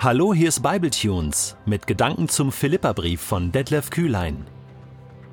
[0.00, 4.46] Hallo, hier ist Bibletunes mit Gedanken zum Philipperbrief von Detlef Kühlein.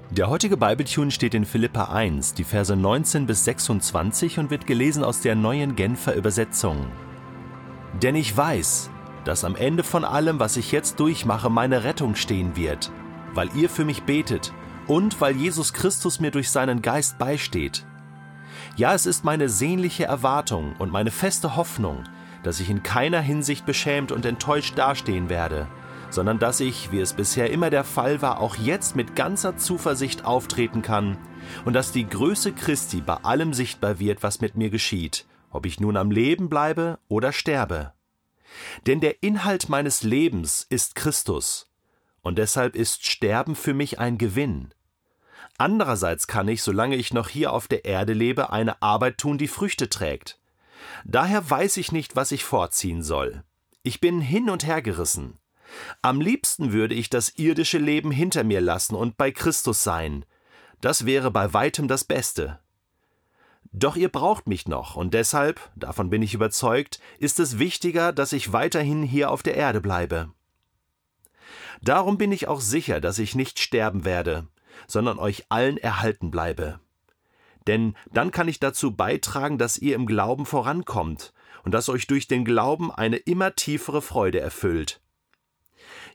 [0.10, 5.04] Der heutige Bibletune steht in Philippa 1, die Verse 19 bis 26 und wird gelesen
[5.04, 6.88] aus der neuen Genfer Übersetzung.
[8.02, 8.90] Denn ich weiß,
[9.24, 12.92] dass am Ende von allem, was ich jetzt durchmache, meine Rettung stehen wird,
[13.36, 14.52] weil ihr für mich betet
[14.88, 17.86] und weil Jesus Christus mir durch seinen Geist beisteht.
[18.78, 22.04] Ja, es ist meine sehnliche Erwartung und meine feste Hoffnung,
[22.46, 25.68] dass ich in keiner Hinsicht beschämt und enttäuscht dastehen werde,
[26.12, 30.26] sondern dass ich, wie es bisher immer der Fall war, auch jetzt mit ganzer Zuversicht
[30.26, 31.18] auftreten kann
[31.66, 35.80] und dass die Größe Christi bei allem sichtbar wird, was mit mir geschieht, ob ich
[35.80, 37.94] nun am Leben bleibe oder sterbe.
[38.86, 41.72] Denn der Inhalt meines Lebens ist Christus,
[42.22, 44.74] und deshalb ist Sterben für mich ein Gewinn.
[45.58, 49.48] Andererseits kann ich, solange ich noch hier auf der Erde lebe, eine Arbeit tun, die
[49.48, 50.40] Früchte trägt.
[51.08, 53.44] Daher weiß ich nicht, was ich vorziehen soll.
[53.84, 55.38] Ich bin hin und her gerissen.
[56.02, 60.26] Am liebsten würde ich das irdische Leben hinter mir lassen und bei Christus sein.
[60.82, 62.60] Das wäre bei weitem das Beste.
[63.72, 68.34] Doch ihr braucht mich noch, und deshalb, davon bin ich überzeugt, ist es wichtiger, dass
[68.34, 70.32] ich weiterhin hier auf der Erde bleibe.
[71.84, 74.48] Darum bin ich auch sicher, dass ich nicht sterben werde,
[74.88, 76.80] sondern euch allen erhalten bleibe
[77.68, 82.28] denn dann kann ich dazu beitragen, dass ihr im Glauben vorankommt und dass euch durch
[82.28, 85.02] den Glauben eine immer tiefere Freude erfüllt.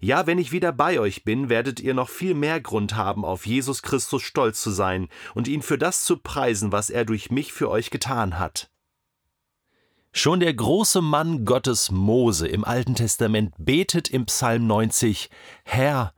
[0.01, 3.47] Ja, wenn ich wieder bei euch bin, werdet ihr noch viel mehr Grund haben, auf
[3.47, 7.53] Jesus Christus stolz zu sein und ihn für das zu preisen, was er durch mich
[7.53, 8.71] für euch getan hat.
[10.13, 15.31] Schon der große Mann Gottes Mose im Alten Testament betet im Psalm 90
[15.65, 16.15] Herr,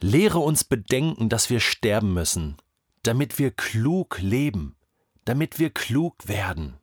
[0.00, 2.56] lehre uns bedenken, dass wir sterben müssen
[3.02, 4.76] damit wir klug leben,
[5.24, 6.78] damit wir klug werden.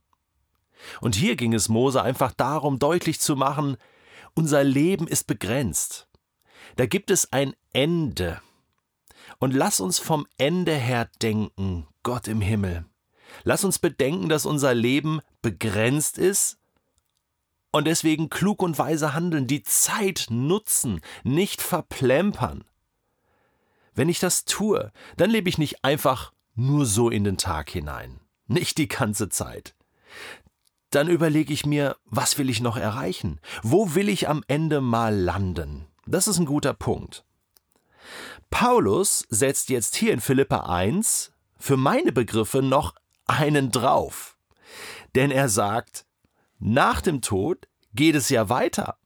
[1.01, 3.77] Und hier ging es Mose einfach darum, deutlich zu machen,
[4.33, 6.07] unser Leben ist begrenzt.
[6.75, 8.41] Da gibt es ein Ende.
[9.39, 12.85] Und lass uns vom Ende her denken, Gott im Himmel.
[13.43, 16.57] Lass uns bedenken, dass unser Leben begrenzt ist
[17.71, 22.63] und deswegen klug und weise handeln, die Zeit nutzen, nicht verplempern.
[23.99, 28.21] Wenn ich das tue, dann lebe ich nicht einfach nur so in den Tag hinein,
[28.47, 29.75] nicht die ganze Zeit.
[30.89, 33.41] Dann überlege ich mir, was will ich noch erreichen?
[33.61, 35.85] Wo will ich am Ende mal landen?
[36.05, 37.25] Das ist ein guter Punkt.
[38.49, 42.95] Paulus setzt jetzt hier in Philippa 1 für meine Begriffe noch
[43.27, 44.37] einen drauf.
[45.13, 46.05] Denn er sagt,
[46.57, 48.98] nach dem Tod geht es ja weiter.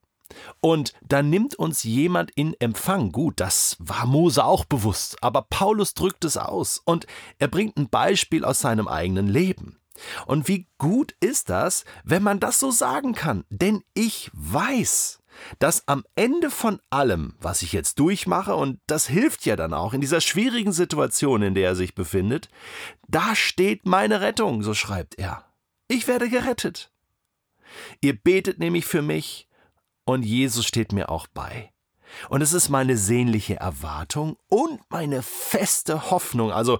[0.60, 3.12] Und da nimmt uns jemand in Empfang.
[3.12, 7.06] Gut, das war Mose auch bewusst, aber Paulus drückt es aus und
[7.38, 9.78] er bringt ein Beispiel aus seinem eigenen Leben.
[10.26, 13.44] Und wie gut ist das, wenn man das so sagen kann?
[13.48, 15.20] Denn ich weiß,
[15.58, 19.94] dass am Ende von allem, was ich jetzt durchmache, und das hilft ja dann auch
[19.94, 22.48] in dieser schwierigen Situation, in der er sich befindet,
[23.08, 25.44] da steht meine Rettung, so schreibt er.
[25.88, 26.90] Ich werde gerettet.
[28.00, 29.48] Ihr betet nämlich für mich,
[30.04, 31.70] und Jesus steht mir auch bei.
[32.28, 36.52] Und es ist meine sehnliche Erwartung und meine feste Hoffnung.
[36.52, 36.78] Also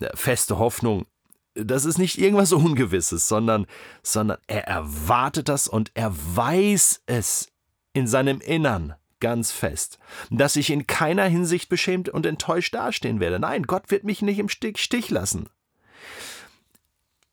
[0.00, 1.06] äh, feste Hoffnung,
[1.54, 3.66] das ist nicht irgendwas Ungewisses, sondern,
[4.02, 7.48] sondern er erwartet das und er weiß es
[7.92, 9.98] in seinem Innern ganz fest,
[10.30, 13.38] dass ich in keiner Hinsicht beschämt und enttäuscht dastehen werde.
[13.38, 15.48] Nein, Gott wird mich nicht im Stich lassen.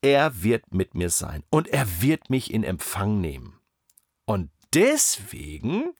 [0.02, 3.59] Er wird mit mir sein und er wird mich in Empfang nehmen.
[4.25, 5.94] Und deswegen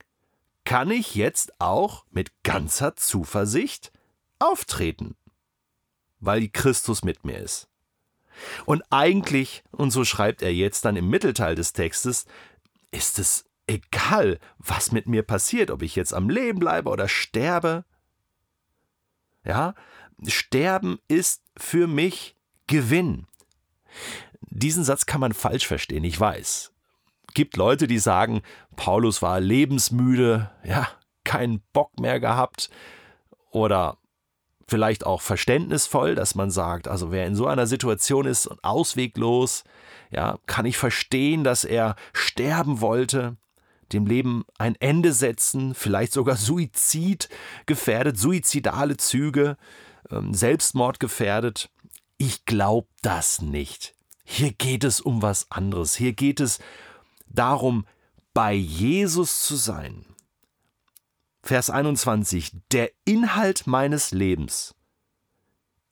[0.64, 3.92] kann ich jetzt auch mit ganzer Zuversicht
[4.40, 5.16] auftreten,
[6.20, 7.68] weil Christus mit mir ist.
[8.66, 12.26] Und eigentlich, und so schreibt er jetzt dann im Mittelteil des Textes,
[12.92, 17.86] ist es egal, was mit mir passiert, ob ich jetzt am Leben bleibe oder sterbe.
[19.44, 19.76] Ja,
[20.28, 22.36] Sterben ist für mich
[22.68, 23.26] Gewinn.
[24.42, 26.72] Diesen Satz kann man falsch verstehen, ich weiß
[27.34, 28.42] gibt Leute, die sagen,
[28.76, 30.88] Paulus war lebensmüde, ja,
[31.24, 32.70] keinen Bock mehr gehabt
[33.52, 33.98] oder
[34.68, 39.64] vielleicht auch verständnisvoll, dass man sagt, also wer in so einer Situation ist und ausweglos,
[40.12, 43.36] ja, kann ich verstehen, dass er sterben wollte,
[43.92, 47.30] dem Leben ein Ende setzen, vielleicht sogar Suizid
[47.66, 49.58] gefährdet, suizidale Züge,
[50.10, 51.70] ähm, Selbstmord gefährdet.
[52.18, 53.94] Ich glaube das nicht.
[54.24, 55.96] Hier geht es um was anderes.
[55.96, 56.60] Hier geht es
[57.34, 57.86] darum,
[58.34, 60.06] bei Jesus zu sein.
[61.44, 62.52] Vers 21.
[62.72, 64.76] Der Inhalt meines Lebens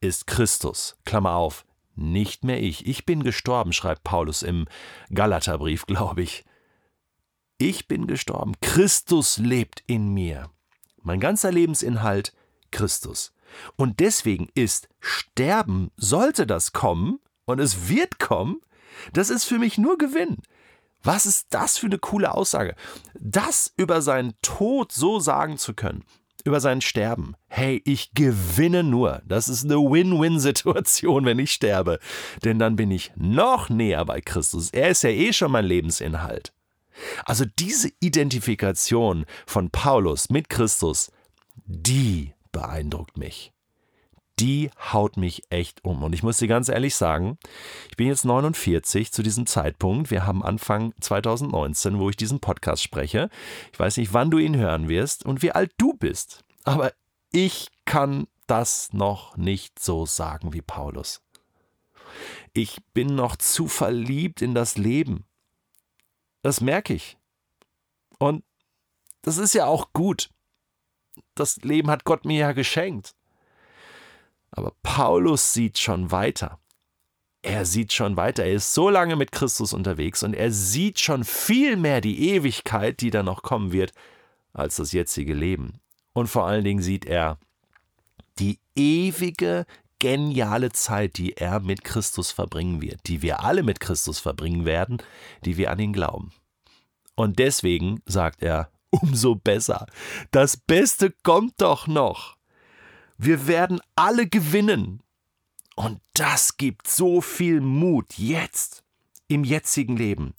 [0.02, 0.98] ist Christus.
[1.06, 1.66] Klammer auf.
[1.96, 2.88] Nicht mehr ich.
[2.88, 4.68] Ich bin gestorben, schreibt Paulus im
[5.14, 6.46] Galaterbrief, glaube ich.
[7.58, 8.54] Ich bin gestorben.
[8.62, 10.50] Christus lebt in mir.
[11.02, 12.34] Mein ganzer Lebensinhalt
[12.72, 13.34] Christus.
[13.76, 18.62] Und deswegen ist Sterben, sollte das kommen, und es wird kommen,
[19.12, 20.38] das ist für mich nur Gewinn.
[21.04, 22.76] Was ist das für eine coole Aussage?
[23.20, 26.04] Das über seinen Tod so sagen zu können,
[26.44, 27.36] über sein Sterben.
[27.48, 29.22] Hey, ich gewinne nur.
[29.26, 32.00] Das ist eine Win-Win-Situation, wenn ich sterbe.
[32.44, 34.72] Denn dann bin ich noch näher bei Christus.
[34.72, 36.54] Er ist ja eh schon mein Lebensinhalt.
[37.26, 41.12] Also diese Identifikation von Paulus mit Christus,
[41.66, 43.54] die beeindruckt mich.
[44.40, 46.04] Die haut mich echt um.
[46.04, 47.38] Und ich muss dir ganz ehrlich sagen,
[47.90, 50.12] ich bin jetzt 49 zu diesem Zeitpunkt.
[50.12, 53.30] Wir haben Anfang 2019, wo ich diesen Podcast spreche.
[53.74, 56.44] Ich weiß nicht, wann du ihn hören wirst und wie alt du bist.
[56.64, 56.94] Aber
[57.32, 61.22] ich kann das noch nicht so sagen wie Paulus.
[62.54, 65.26] Ich bin noch zu verliebt in das Leben.
[66.42, 67.18] Das merke ich.
[68.18, 68.44] Und
[69.22, 70.30] das ist ja auch gut
[71.40, 73.16] das Leben hat Gott mir ja geschenkt.
[74.52, 76.60] Aber Paulus sieht schon weiter.
[77.42, 78.44] Er sieht schon weiter.
[78.44, 83.00] Er ist so lange mit Christus unterwegs und er sieht schon viel mehr die Ewigkeit,
[83.02, 83.94] die da noch kommen wird,
[84.54, 85.80] als das jetzige Leben.
[86.14, 87.38] Und vor allen Dingen sieht er
[88.40, 89.66] die ewige,
[90.00, 95.02] geniale Zeit, die er mit Christus verbringen wird, die wir alle mit Christus verbringen werden,
[95.46, 96.32] die wir an ihn glauben.
[97.16, 99.86] Und deswegen sagt er, umso besser.
[100.32, 102.39] Das Beste kommt doch noch.
[103.20, 105.04] Wir werden alle gewinnen.
[105.76, 108.84] Und das gibt so viel Mut jetzt,
[109.28, 110.34] im jetzigen Leben.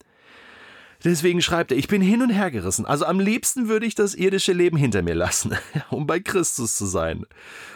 [1.05, 2.87] Deswegen schreibt er, ich bin hin und her gerissen.
[2.87, 5.56] Also am liebsten würde ich das irdische Leben hinter mir lassen,
[5.91, 7.27] um bei Christus zu sein.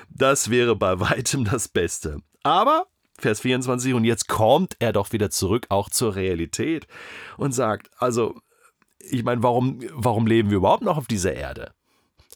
[0.09, 2.19] Das wäre bei weitem das Beste.
[2.43, 2.87] Aber,
[3.19, 6.87] Vers 24, und jetzt kommt er doch wieder zurück, auch zur Realität,
[7.37, 8.41] und sagt, also
[8.99, 11.75] ich meine, warum, warum leben wir überhaupt noch auf dieser Erde?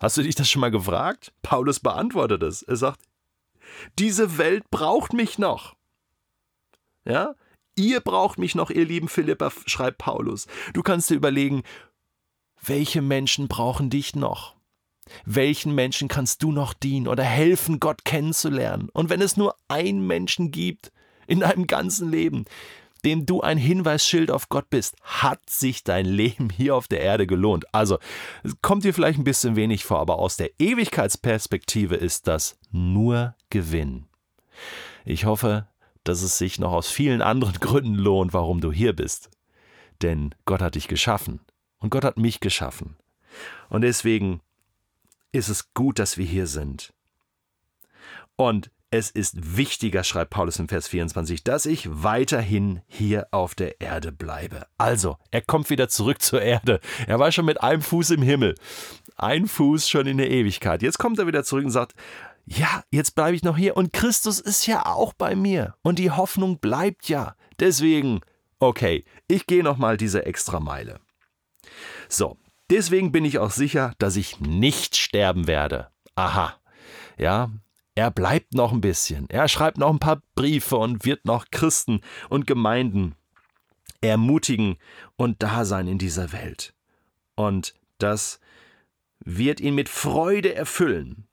[0.00, 1.32] Hast du dich das schon mal gefragt?
[1.42, 2.62] Paulus beantwortet es.
[2.62, 3.00] Er sagt,
[3.98, 5.74] diese Welt braucht mich noch.
[7.04, 7.34] Ja?
[7.76, 10.46] Ihr braucht mich noch, ihr lieben Philippa, schreibt Paulus.
[10.72, 11.62] Du kannst dir überlegen,
[12.60, 14.56] welche Menschen brauchen dich noch?
[15.24, 18.88] Welchen Menschen kannst du noch dienen oder helfen, Gott kennenzulernen?
[18.92, 20.92] Und wenn es nur einen Menschen gibt
[21.26, 22.44] in deinem ganzen Leben,
[23.04, 27.26] dem du ein Hinweisschild auf Gott bist, hat sich dein Leben hier auf der Erde
[27.26, 27.72] gelohnt.
[27.74, 27.98] Also,
[28.42, 33.34] es kommt dir vielleicht ein bisschen wenig vor, aber aus der Ewigkeitsperspektive ist das nur
[33.50, 34.06] Gewinn.
[35.04, 35.66] Ich hoffe,
[36.04, 39.30] dass es sich noch aus vielen anderen Gründen lohnt, warum du hier bist.
[40.02, 41.40] Denn Gott hat dich geschaffen
[41.78, 42.96] und Gott hat mich geschaffen.
[43.68, 44.40] Und deswegen
[45.32, 46.92] ist es gut, dass wir hier sind.
[48.36, 53.80] Und es ist wichtiger, schreibt Paulus im Vers 24, dass ich weiterhin hier auf der
[53.80, 54.66] Erde bleibe.
[54.78, 56.80] Also, er kommt wieder zurück zur Erde.
[57.06, 58.54] Er war schon mit einem Fuß im Himmel,
[59.16, 60.82] ein Fuß schon in der Ewigkeit.
[60.82, 61.94] Jetzt kommt er wieder zurück und sagt,
[62.46, 66.10] ja, jetzt bleibe ich noch hier und Christus ist ja auch bei mir und die
[66.10, 67.34] Hoffnung bleibt ja.
[67.60, 68.20] Deswegen,
[68.58, 70.98] okay, ich gehe noch mal diese extra Meile.
[72.08, 72.38] So,
[72.70, 75.88] deswegen bin ich auch sicher, dass ich nicht sterben werde.
[76.14, 76.54] Aha.
[77.18, 77.50] Ja,
[77.98, 79.28] er bleibt noch ein bisschen.
[79.28, 83.16] Er schreibt noch ein paar Briefe und wird noch Christen und Gemeinden
[84.00, 84.76] ermutigen
[85.16, 86.74] und da sein in dieser Welt.
[87.34, 88.38] Und das
[89.18, 91.27] wird ihn mit Freude erfüllen.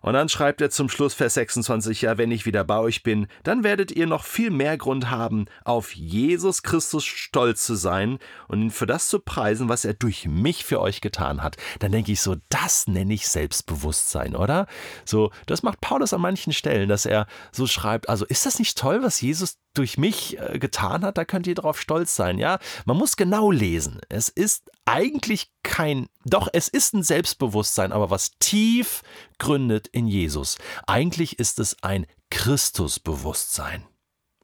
[0.00, 3.26] Und dann schreibt er zum Schluss Vers 26, ja, wenn ich wieder bei euch bin,
[3.42, 8.62] dann werdet ihr noch viel mehr Grund haben, auf Jesus Christus stolz zu sein und
[8.62, 11.56] ihn für das zu preisen, was er durch mich für euch getan hat.
[11.78, 14.66] Dann denke ich so, das nenne ich Selbstbewusstsein, oder?
[15.04, 18.78] So, das macht Paulus an manchen Stellen, dass er so schreibt, also ist das nicht
[18.78, 22.58] toll, was Jesus durch mich äh, getan hat, da könnt ihr darauf stolz sein, ja?
[22.84, 24.00] Man muss genau lesen.
[24.08, 29.02] Es ist eigentlich kein, doch es ist ein Selbstbewusstsein, aber was tief
[29.38, 30.58] gründet in Jesus.
[30.86, 33.84] Eigentlich ist es ein Christusbewusstsein.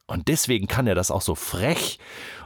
[0.09, 2.01] Und deswegen kann er das auch so frech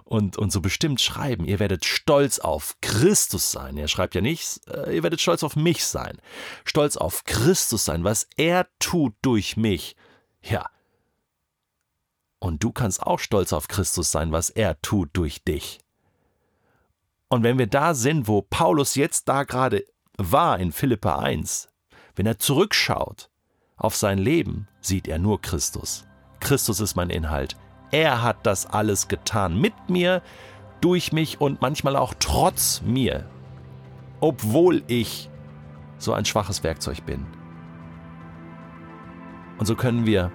[0.04, 1.47] und, und so bestimmt schreiben.
[1.47, 3.78] Ihr werdet stolz auf Christus sein.
[3.78, 6.21] Er schreibt ja nicht, äh, ihr werdet stolz auf mich sein.
[6.66, 9.97] Stolz auf Christus sein, was er tut durch mich.
[10.43, 10.69] Ja,
[12.45, 15.78] und du kannst auch stolz auf Christus sein, was er tut durch dich.
[17.28, 19.85] Und wenn wir da sind, wo Paulus jetzt da gerade
[20.16, 21.69] war in Philippa 1,
[22.14, 23.31] wenn er zurückschaut
[23.76, 26.04] auf sein Leben, sieht er nur Christus.
[26.40, 27.57] Christus ist mein Inhalt.
[27.90, 30.23] Er hat das alles getan mit mir,
[30.81, 33.28] durch mich und manchmal auch trotz mir,
[34.21, 35.31] obwohl ich
[35.97, 37.26] so ein schwaches Werkzeug bin.
[39.59, 40.31] Und so können wir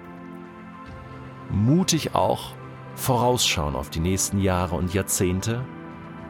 [1.50, 2.54] mutig auch
[2.96, 5.64] vorausschauen auf die nächsten Jahre und Jahrzehnte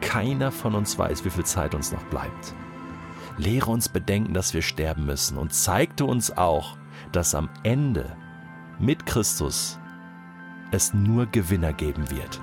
[0.00, 2.54] keiner von uns weiß, wie viel Zeit uns noch bleibt.
[3.36, 6.76] Lehre uns bedenken, dass wir sterben müssen und zeigte uns auch,
[7.12, 8.16] dass am Ende
[8.78, 9.78] mit Christus
[10.70, 12.40] es nur Gewinner geben wird.